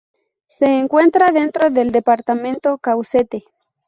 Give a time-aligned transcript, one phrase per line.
[0.57, 3.43] Se encuentra dentro del Departamento Caucete.